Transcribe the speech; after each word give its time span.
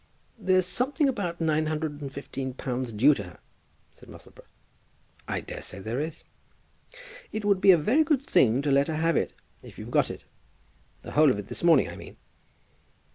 "There's 0.39 0.65
something 0.65 1.07
about 1.07 1.39
nine 1.39 1.67
hundred 1.67 2.01
and 2.01 2.11
fifteen 2.11 2.55
pounds 2.55 2.91
due 2.91 3.13
to 3.13 3.21
her," 3.23 3.39
said 3.93 4.09
Musselboro. 4.09 4.47
"I 5.27 5.41
daresay 5.41 5.77
there 5.79 5.99
is." 5.99 6.23
"It 7.31 7.45
would 7.45 7.61
be 7.61 7.69
a 7.69 7.77
very 7.77 8.03
good 8.03 8.25
thing 8.25 8.63
to 8.63 8.71
let 8.71 8.87
her 8.87 8.95
have 8.95 9.15
it 9.15 9.31
if 9.61 9.77
you've 9.77 9.91
got 9.91 10.09
it. 10.09 10.23
The 11.03 11.11
whole 11.11 11.29
of 11.29 11.37
it 11.37 11.49
this 11.49 11.63
morning, 11.63 11.87
I 11.87 11.95
mean." 11.97 12.17